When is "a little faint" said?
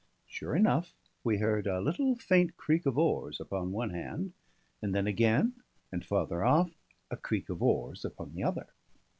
1.67-2.57